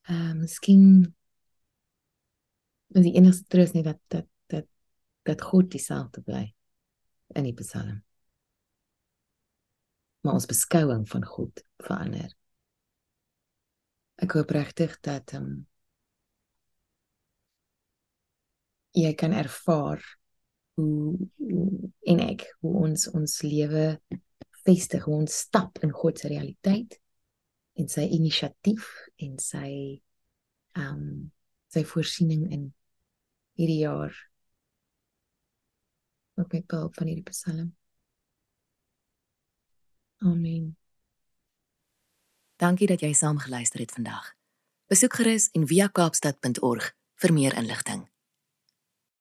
Ehm 0.09 0.31
um, 0.31 0.39
miskien 0.47 0.87
is 2.97 3.05
die 3.05 3.13
enigste 3.19 3.45
troos 3.53 3.75
net 3.77 3.85
dat 3.85 4.01
dat 4.09 4.29
dat 4.47 4.67
dat 5.23 5.43
God 5.43 5.69
dieselfde 5.71 6.23
bly 6.23 6.47
in 7.37 7.45
die 7.45 7.55
psalm. 7.61 8.01
Maar 10.21 10.41
ons 10.41 10.49
beskouing 10.49 11.05
van 11.09 11.25
God 11.25 11.65
verander. 11.77 12.33
Ek 14.22 14.35
hoop 14.37 14.50
regtig 14.55 14.98
dat 15.03 15.35
ehm 15.35 15.46
um, 15.46 15.62
jy 18.94 19.11
kan 19.18 19.33
ervaar 19.35 19.98
hoe, 20.79 21.16
hoe 21.42 21.90
en 22.07 22.20
ek 22.22 22.44
hoe 22.62 22.74
ons 22.87 23.09
ons 23.11 23.40
lewe 23.42 23.87
vestig, 24.64 25.03
hoe 25.05 25.16
ons 25.24 25.40
stap 25.46 25.81
in 25.83 25.90
God 25.90 26.22
se 26.22 26.31
realiteit 26.31 26.94
en 27.74 27.90
sy 27.90 28.07
inisiatief 28.18 28.87
en 29.27 29.35
sy 29.42 29.70
ehm 30.79 31.00
um, 31.00 31.09
sy 31.74 31.83
voorsiening 31.90 32.44
in 32.55 32.68
hierdie 33.59 33.81
jaar. 33.81 34.14
Ook 36.38 36.53
met 36.55 36.66
behulp 36.70 36.94
van 36.94 37.11
hierdie 37.11 37.27
Psalm. 37.33 37.72
Amen. 40.22 40.84
Dankie 42.64 42.87
dat 42.88 43.03
jy 43.05 43.12
saam 43.12 43.38
geluister 43.38 43.83
het 43.83 43.90
vandag. 43.92 44.31
Besoek 44.88 45.18
gerus 45.20 45.50
en 45.53 45.66
via 45.68 45.90
kaapstad.org 45.92 46.87
vir 47.20 47.33
meer 47.37 47.57
inligting. 47.61 48.07